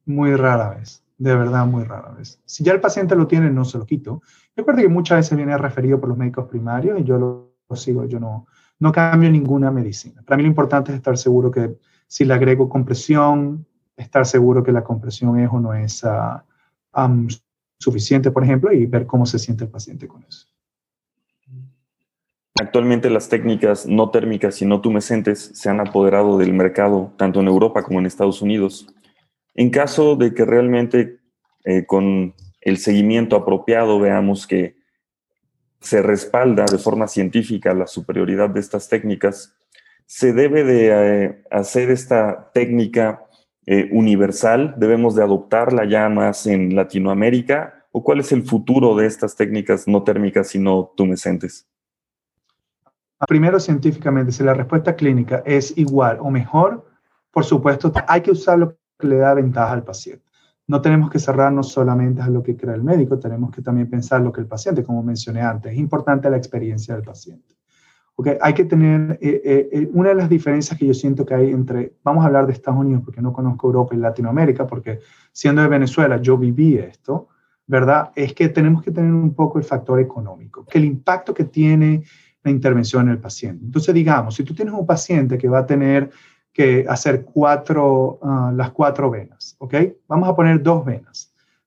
[0.06, 2.40] Muy rara vez, de verdad muy rara vez.
[2.44, 4.22] Si ya el paciente lo tiene, no se lo quito.
[4.54, 8.18] Recuerda que muchas veces viene referido por los médicos primarios y yo lo sigo, yo
[8.18, 8.46] no,
[8.78, 10.22] no cambio ninguna medicina.
[10.24, 14.72] Para mí lo importante es estar seguro que si le agrego compresión, estar seguro que
[14.72, 16.44] la compresión es o no es ah,
[17.78, 20.46] suficiente, por ejemplo, y ver cómo se siente el paciente con eso.
[22.58, 27.48] Actualmente las técnicas no térmicas y no tumescentes se han apoderado del mercado tanto en
[27.48, 28.86] Europa como en Estados Unidos.
[29.54, 31.20] En caso de que realmente
[31.64, 34.76] eh, con el seguimiento apropiado veamos que
[35.80, 39.54] se respalda de forma científica la superioridad de estas técnicas,
[40.06, 43.25] se debe de eh, hacer esta técnica
[43.66, 49.06] eh, universal, debemos de adoptarla ya más en Latinoamérica, o cuál es el futuro de
[49.06, 51.66] estas técnicas no térmicas y no tumescentes?
[53.26, 56.86] Primero, científicamente, si la respuesta clínica es igual o mejor,
[57.30, 60.26] por supuesto, hay que usar lo que le da ventaja al paciente
[60.68, 64.20] no tenemos que cerrarnos solamente a lo que crea el médico, tenemos que también pensar
[64.20, 67.54] lo que el paciente, como mencioné antes, es importante la experiencia del paciente.
[68.18, 71.34] Okay, hay que tener, eh, eh, eh, una de las diferencias que yo siento que
[71.34, 75.00] hay entre, vamos a hablar de Estados Unidos porque no conozco Europa y Latinoamérica, porque
[75.32, 77.28] siendo de Venezuela yo viví esto,
[77.66, 78.12] ¿verdad?
[78.16, 82.04] Es que tenemos que tener un poco el factor económico, que el impacto que tiene
[82.42, 83.66] la intervención en el paciente.
[83.66, 86.10] Entonces, digamos, si tú tienes un paciente que va a tener
[86.54, 89.74] que hacer cuatro, ah, las cuatro venas, ¿ok?
[90.08, 91.25] Vamos a poner dos venas,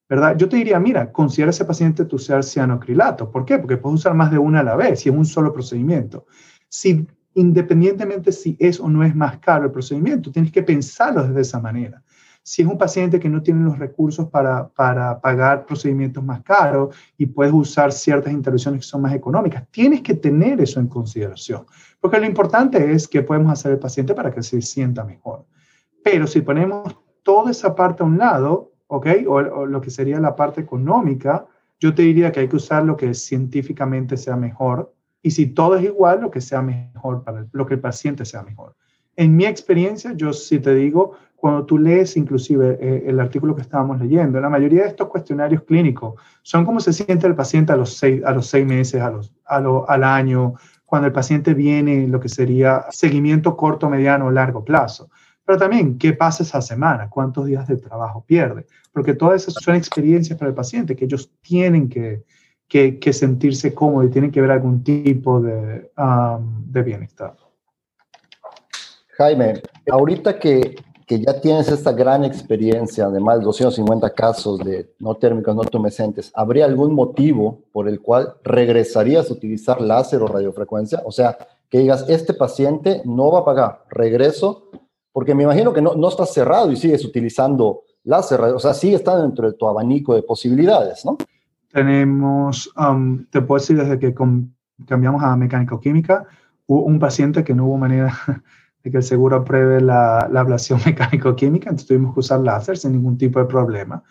[0.10, 0.36] ¿verdad?
[0.36, 3.32] Yo te diría, mira, considera ese paciente tu ser cianocrilato.
[3.32, 3.60] ¿Por qué?
[3.60, 6.26] Porque puedes usar más de una a la vez y en un solo procedimiento.
[6.68, 11.42] Si independientemente si es o no es más caro el procedimiento, tienes que pensarlo de
[11.42, 12.04] esa manera
[12.50, 16.96] si es un paciente que no tiene los recursos para, para pagar procedimientos más caros
[17.16, 21.68] y puedes usar ciertas intervenciones que son más económicas, tienes que tener eso en consideración,
[22.00, 25.46] porque lo importante es que podemos hacer el paciente para que se sienta mejor.
[26.04, 29.08] Pero si ponemos toda esa parte a un lado, ¿ok?
[29.28, 31.46] O, o lo que sería la parte económica,
[31.80, 35.76] yo te diría que hay que usar lo que científicamente sea mejor y si todo
[35.76, 38.76] es igual, lo que sea mejor para lo que el paciente sea mejor.
[39.16, 43.62] En mi experiencia, yo sí te digo, cuando tú lees inclusive eh, el artículo que
[43.62, 47.76] estábamos leyendo, la mayoría de estos cuestionarios clínicos son como se siente el paciente a
[47.76, 52.20] los seis, a los seis meses, a los, al año, cuando el paciente viene, lo
[52.20, 55.10] que sería seguimiento corto, mediano o largo plazo.
[55.50, 57.10] Pero también, ¿qué pasa esa semana?
[57.10, 58.68] ¿Cuántos días de trabajo pierde?
[58.94, 62.24] Porque todas esas son experiencias para el paciente que ellos tienen que,
[62.68, 67.36] que, que sentirse cómodos y tienen que ver algún tipo de, um, de bienestar.
[69.18, 70.76] Jaime, ahorita que
[71.08, 75.64] que ya tienes esta gran experiencia de más de 250 casos de no térmicos, no
[75.64, 81.02] tumescentes, ¿habría algún motivo por el cual regresarías a utilizar láser o radiofrecuencia?
[81.06, 81.36] O sea,
[81.68, 84.70] que digas, este paciente no va a pagar, regreso,
[85.12, 88.96] porque me imagino que no, no estás cerrado y sigues utilizando láser, o sea, sigue
[88.96, 91.18] estando dentro de tu abanico de posibilidades, ¿no?
[91.72, 94.14] Tenemos, um, te puedo decir, desde que
[94.88, 96.26] cambiamos a mecánico-química,
[96.66, 98.14] hubo un paciente que no hubo manera
[98.84, 102.94] de que el seguro apruebe la, la ablación mecánico-química, entonces tuvimos que usar láser sin
[102.94, 104.04] ningún tipo de problema.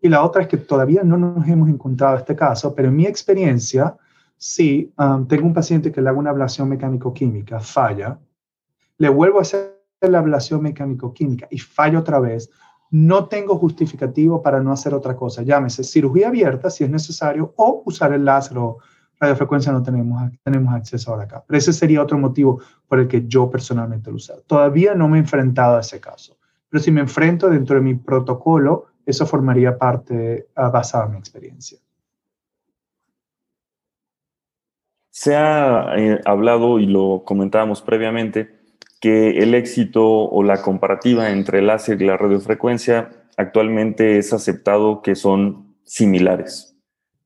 [0.00, 3.06] Y la otra es que todavía no nos hemos encontrado este caso, pero en mi
[3.06, 3.96] experiencia,
[4.36, 8.18] si um, tengo un paciente que le hago una ablación mecánico-química, falla,
[8.98, 12.50] le vuelvo a hacer la ablación mecánico-química y falla otra vez,
[12.90, 15.42] no tengo justificativo para no hacer otra cosa.
[15.42, 18.78] Llámese cirugía abierta si es necesario o usar el láser o
[19.20, 21.44] radiofrecuencia no tenemos, tenemos acceso ahora acá.
[21.46, 24.34] Pero ese sería otro motivo por el que yo personalmente lo uso.
[24.46, 27.94] Todavía no me he enfrentado a ese caso, pero si me enfrento dentro de mi
[27.94, 31.78] protocolo, eso formaría parte uh, basada en mi experiencia.
[35.10, 38.57] Se ha eh, hablado y lo comentábamos previamente
[39.00, 45.02] que el éxito o la comparativa entre el láser y la radiofrecuencia actualmente es aceptado
[45.02, 46.76] que son similares.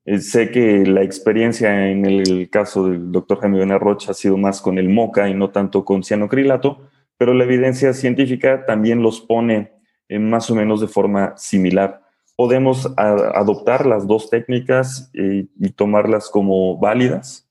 [0.05, 4.37] Eh, sé que la experiencia en el caso del doctor Jaime Bener Rocha ha sido
[4.37, 9.21] más con el MOCA y no tanto con cianocrilato, pero la evidencia científica también los
[9.21, 9.71] pone
[10.09, 12.01] en más o menos de forma similar.
[12.35, 17.47] ¿Podemos adoptar las dos técnicas y, y tomarlas como válidas?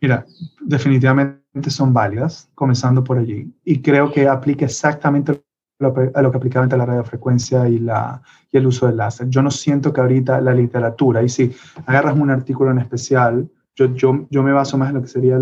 [0.00, 0.26] Mira,
[0.60, 3.52] definitivamente son válidas, comenzando por allí.
[3.64, 5.42] Y creo que aplica exactamente
[5.80, 9.28] a lo que aplicaba entre la radiofrecuencia y, la, el uso del láser.
[9.28, 11.54] Yo no siento que ahorita la literatura, y si
[11.86, 15.38] agarras un artículo en especial yo, yo, yo me baso más en lo que sería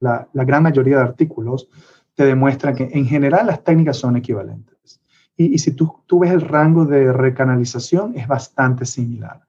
[0.00, 1.68] la, la gran mayoría de artículos,
[2.14, 5.00] te demuestran que en general las técnicas son equivalentes.
[5.36, 9.45] Y, y si tú, tú ves el rango de recanalización, es bastante similar.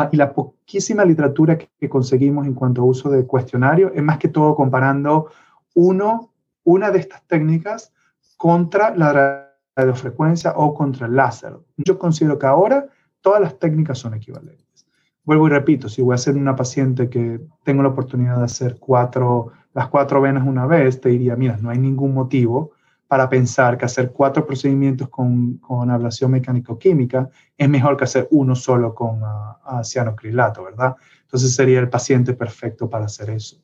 [0.00, 4.16] Ah, y la poquísima literatura que, conseguimos en cuanto a uso de cuestionario es más
[4.16, 5.26] que todo comparando
[5.74, 6.32] uno,
[6.64, 7.92] una de estas técnicas
[8.38, 11.58] contra la radiofrecuencia o contra el láser.
[11.76, 12.86] Yo considero que ahora
[13.20, 14.86] todas las técnicas son equivalentes.
[15.24, 18.78] Vuelvo y repito, si voy a ser una paciente que tengo la oportunidad de hacer
[18.80, 22.72] cuatro, las cuatro venas una vez, te diría, mira, no hay ningún motivo
[23.10, 28.54] para pensar que hacer cuatro procedimientos con, con ablación mecánico-química es mejor que hacer uno
[28.54, 30.94] solo con uh, cianocrilato, ¿verdad?
[31.22, 33.56] Entonces sería el paciente perfecto para hacer eso.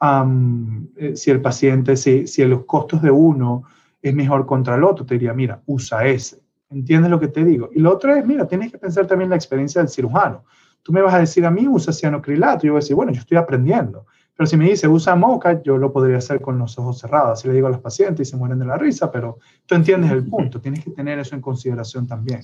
[0.00, 3.64] Um, si el paciente, si, si los costos de uno
[4.00, 6.40] es mejor contra el otro, te diría, mira, usa ese.
[6.70, 7.68] ¿Entiendes lo que te digo?
[7.74, 10.44] Y lo otro es, mira, tienes que pensar también la experiencia del cirujano.
[10.82, 12.66] Tú me vas a decir a mí, usa cianocrilato.
[12.66, 14.06] Yo voy a decir, bueno, yo estoy aprendiendo.
[14.36, 17.38] Pero si me dice, usa moca, yo lo podría hacer con los ojos cerrados.
[17.38, 20.10] Así le digo a los pacientes y se mueren de la risa, pero tú entiendes
[20.10, 20.60] el punto.
[20.60, 22.40] Tienes que tener eso en consideración también.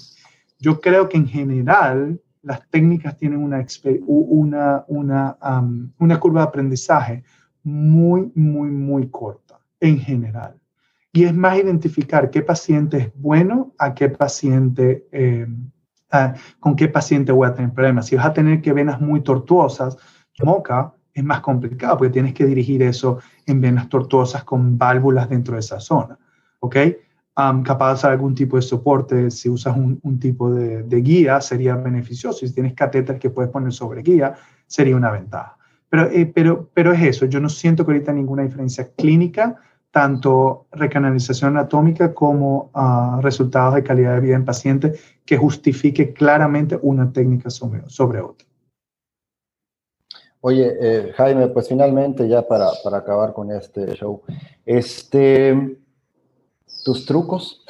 [0.58, 3.66] Yo creo que en general las técnicas tienen una,
[4.06, 7.24] una, una, um, una curva de aprendizaje
[7.62, 10.56] muy, muy, muy corta, en general.
[11.12, 15.46] Y es más identificar qué paciente es bueno a qué paciente, eh,
[16.10, 18.06] a, con qué paciente voy a tener problemas.
[18.06, 19.96] Si vas a tener que venas muy tortuosas,
[20.42, 25.54] moca es más complicado porque tienes que dirigir eso en venas tortuosas con válvulas dentro
[25.54, 26.18] de esa zona.
[26.60, 26.76] ¿Ok?
[27.36, 31.00] Um, capaz de usar algún tipo de soporte, si usas un, un tipo de, de,
[31.00, 32.46] guía, sería beneficioso.
[32.46, 34.34] Si tienes catéter que puedes poner sobre guía,
[34.66, 35.56] sería una ventaja.
[35.88, 39.56] Pero, eh, pero, pero es eso, yo no siento que ahorita ninguna diferencia clínica,
[39.90, 46.78] tanto recanalización anatómica como uh, resultados de calidad de vida en paciente que justifique claramente
[46.80, 48.49] una técnica sobre, sobre otra.
[50.42, 54.22] Oye, eh, Jaime, pues finalmente ya para, para, acabar con este show,
[54.64, 55.76] este,
[56.82, 57.62] tus trucos,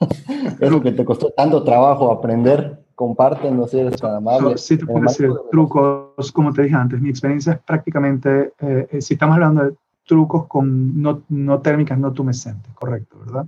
[0.60, 4.58] es lo que te costó tanto trabajo aprender, compártenos si eres tan amable.
[4.58, 9.00] Sí, te puedo decir trucos, como te dije antes, mi experiencia es prácticamente, eh, eh,
[9.00, 13.46] si estamos hablando de trucos con no, no térmicas, no tumescentes, correcto, ¿verdad?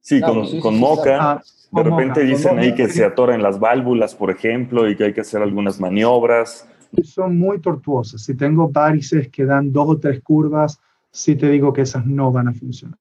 [0.00, 1.18] Sí, claro, con, sí, con sí, moca.
[1.20, 5.04] Ah, de repente moca, dicen ahí que se atoran las válvulas, por ejemplo, y que
[5.04, 6.68] hay que hacer algunas maniobras
[7.02, 8.22] son muy tortuosas.
[8.22, 12.30] Si tengo varices que dan dos o tres curvas, sí te digo que esas no
[12.30, 12.98] van a funcionar.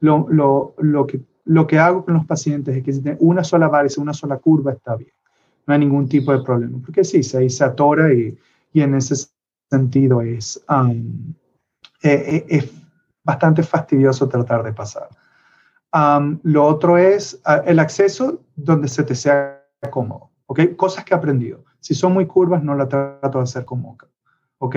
[0.00, 3.44] Lo, lo, lo, que, lo que hago con los pacientes es que si tienen una
[3.44, 5.12] sola varice, una sola curva, está bien.
[5.66, 6.78] No hay ningún tipo de problema.
[6.84, 8.36] Porque sí, se, se atora y,
[8.72, 9.28] y en ese
[9.68, 11.34] sentido es, um,
[12.02, 12.72] es, es,
[13.22, 15.08] bastante fastidioso tratar de pasar.
[16.42, 20.30] Lo otro es el acceso donde se te sea cómodo.
[20.46, 20.74] ¿ok?
[20.76, 21.64] Cosas que he aprendido.
[21.80, 24.06] Si son muy curvas, no la trato de hacer con moca.
[24.58, 24.76] ¿Ok?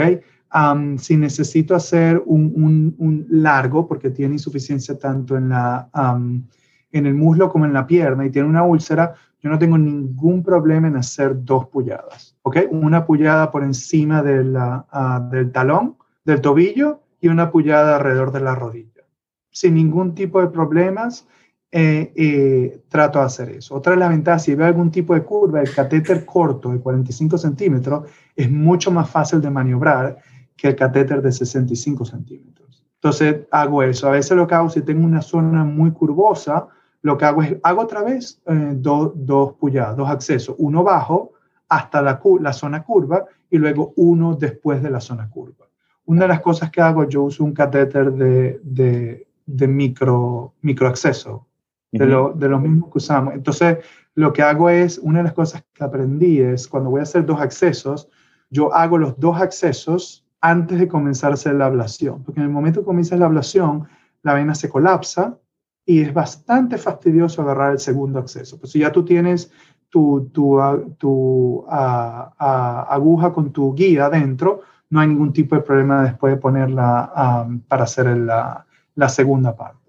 [0.53, 6.43] Um, si necesito hacer un, un, un, largo, porque tiene insuficiencia tanto en, la, um,
[6.91, 10.43] en el muslo como en la pierna y tiene una úlcera, yo no tengo ningún
[10.43, 12.37] problema en hacer dos pulladas.
[12.43, 12.57] ¿Ok?
[12.69, 18.31] Una pullada por encima de la, uh, del talón, del tobillo y una pullada alrededor
[18.31, 19.03] de la rodilla.
[19.49, 21.27] Sin ningún tipo de problemas
[21.75, 23.73] eh, eh, trato de hacer eso.
[23.73, 27.35] Otra de las ventajas, si veo algún tipo de curva, el catéter corto de 45
[27.35, 30.19] centímetros es mucho más fácil de maniobrar
[30.55, 32.85] que el catéter de 65 centímetros.
[32.93, 34.07] Entonces hago eso.
[34.07, 36.67] A veces lo que hago, si tengo una zona muy curvosa,
[37.01, 41.31] lo que hago es, hago otra vez eh, dos, pulladas, dos accesos, uno bajo
[41.69, 45.65] hasta la, zona curva y luego uno después de la zona curva.
[46.05, 51.47] Una de las cosas que hago, yo uso un catéter de, de, micro, microacceso,
[51.93, 53.33] de, lo, de los mismos que usamos.
[53.33, 53.77] Entonces,
[54.15, 57.25] lo que hago es, una de las cosas que aprendí es, cuando voy a hacer
[57.25, 58.09] dos accesos,
[58.49, 62.51] yo hago los dos accesos antes de comenzar a hacer la ablación, porque en el
[62.51, 63.87] momento que comienza la ablación,
[64.23, 65.37] la vena se colapsa
[65.85, 68.59] y es bastante fastidioso agarrar el segundo acceso.
[68.59, 69.51] Pues si ya tú tienes
[69.89, 70.59] tu, tu,
[70.97, 76.33] tu a, a, aguja con tu guía adentro, no hay ningún tipo de problema después
[76.33, 78.65] de ponerla para hacer la,
[78.95, 79.82] la segunda parte.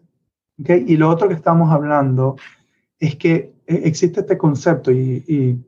[0.61, 0.85] ¿Okay?
[0.87, 2.37] Y lo otro que estamos hablando
[2.99, 5.65] es que eh, existe este concepto y, y,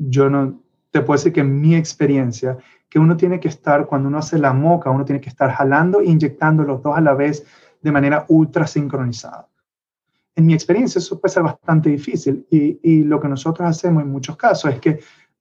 [0.00, 0.62] yo no
[0.92, 2.56] te puedo decir que en mi experiencia,
[2.88, 6.00] que uno tiene que estar, cuando uno hace la moca, uno tiene que estar jalando
[6.00, 7.44] e inyectando los dos a la vez
[7.82, 9.48] de manera ultra sincronizada.
[10.36, 14.12] En mi experiencia eso puede ser bastante difícil y, y lo que nosotros hacemos en
[14.12, 15.00] muchos casos es que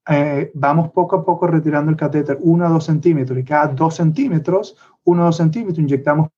[0.10, 3.96] eh, vamos poco a poco retirando el catéter 1 a 2 centímetros y cada 2
[3.96, 6.30] centímetros, 1 a 2 centímetros, inyectamos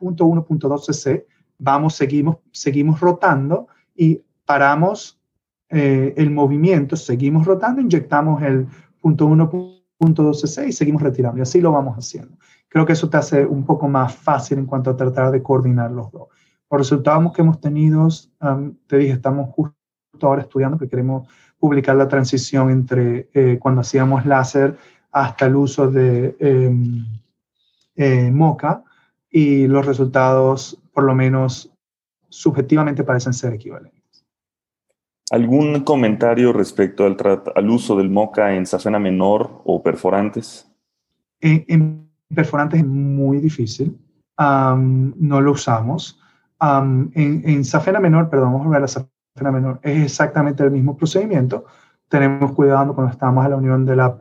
[0.00, 1.26] 0.1.2 cc
[1.62, 5.20] vamos, seguimos, seguimos rotando y paramos
[5.68, 8.66] eh, el movimiento, seguimos rotando, inyectamos el
[9.00, 9.50] punto 1,
[10.00, 11.38] 0.12c y seguimos retirando.
[11.38, 12.36] Y así lo vamos haciendo.
[12.68, 15.90] Creo que eso te hace un poco más fácil en cuanto a tratar de coordinar
[15.90, 16.28] los dos.
[16.70, 18.08] Los resultados que hemos tenido,
[18.86, 19.76] te dije, estamos justo
[20.22, 24.76] ahora estudiando que queremos publicar la transición entre eh, cuando hacíamos láser
[25.12, 27.04] hasta el uso de em,
[27.94, 28.82] eh, MOCA
[29.32, 31.72] y los resultados, por lo menos
[32.28, 34.26] subjetivamente, parecen ser equivalentes.
[35.30, 37.16] ¿Algún comentario respecto al,
[37.54, 40.70] al uso del MOCA en safena menor o perforantes?
[41.40, 43.98] En, perforantes es muy difícil.
[44.38, 46.20] no lo usamos.
[46.60, 50.96] en, en, safena menor, perdón, vamos a ver la safena menor, es exactamente el mismo
[50.96, 51.64] procedimiento.
[52.08, 54.14] Tenemos cuidado cuando estamos a la unión de la,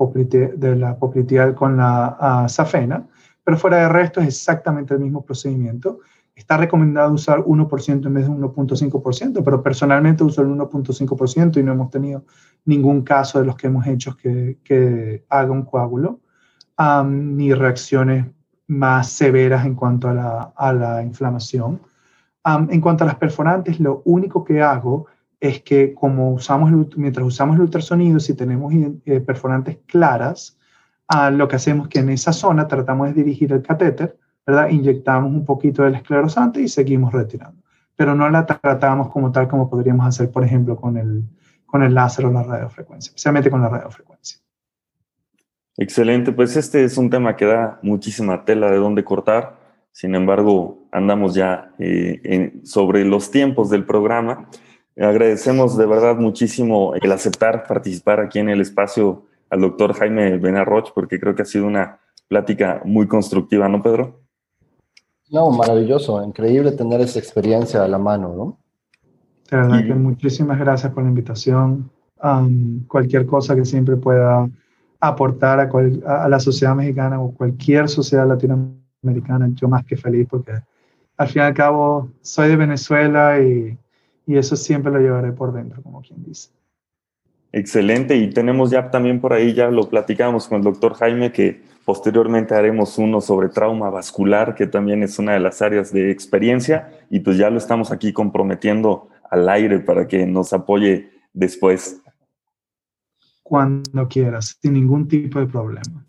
[0.55, 3.05] de la popliteal con la safena,
[3.43, 5.99] pero fuera de resto es exactamente el mismo procedimiento.
[6.35, 11.73] Está recomendado usar 1% en vez de 1.5%, pero personalmente uso el 1.5% y no
[11.73, 12.25] hemos tenido
[12.65, 16.21] ningún caso de los que hemos hecho que, que haga un coágulo,
[17.05, 18.25] ni reacciones
[18.67, 21.81] más severas en cuanto a la, a la inflamación.
[22.45, 25.07] en cuanto a las perforantes, lo único que hago
[25.39, 30.57] es que como usamos mientras usamos el ultrasonido, si tenemos eh, perforantes claras,
[31.31, 34.69] lo que hacemos que en esa zona tratamos de dirigir el catéter ¿verdad?
[34.69, 37.61] Inyectamos un poquito del esclerosante y seguimos retirando.
[37.95, 41.23] Pero no la tratamos como tal como podríamos hacer, por ejemplo, con el,
[41.65, 44.39] con el láser o la radiofrecuencia, especialmente con la radiofrecuencia.
[45.77, 49.59] Excelente, pues este es un tema que da muchísima tela de dónde cortar.
[49.91, 54.49] Sin embargo, andamos ya eh, sobre los tiempos del programa.
[54.97, 60.93] Agradecemos de verdad muchísimo el aceptar participar aquí en el espacio al doctor Jaime Benarroch,
[60.95, 64.21] porque creo que ha sido una plática muy constructiva, ¿no, Pedro?
[65.29, 68.57] No, maravilloso, increíble tener esa experiencia a la mano, ¿no?
[69.49, 71.91] De verdad que muchísimas gracias por la invitación.
[72.87, 74.49] cualquier cosa que siempre pueda
[75.01, 75.69] aportar
[76.05, 80.53] a, la sociedad mexicana o cualquier sociedad latinoamericana, yo más que feliz porque
[81.17, 83.77] al fin y al cabo soy de Venezuela y,
[84.25, 86.51] y eso siempre lo llevaré por dentro, como quien dice.
[87.53, 91.61] Excelente, y tenemos ya también por ahí, ya lo platicamos con el doctor Jaime, que
[91.85, 96.89] Posteriormente haremos uno sobre trauma vascular, que también es una de las áreas de experiencia,
[97.09, 101.99] y pues ya lo estamos aquí comprometiendo al aire para que nos apoye después.
[103.41, 106.05] Cuando quieras, sin ningún tipo de problema.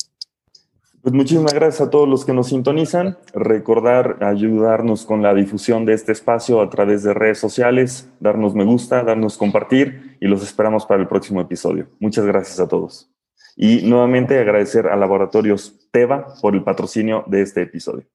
[1.03, 3.19] Pues muchísimas gracias a todos los que nos sintonizan.
[3.35, 8.63] Recordar ayudarnos con la difusión de este espacio a través de redes sociales, darnos me
[8.65, 11.89] gusta, darnos compartir y los esperamos para el próximo episodio.
[11.99, 13.11] Muchas gracias a todos.
[13.57, 18.07] Y nuevamente agradecer a Laboratorios Teva por el patrocinio de este episodio.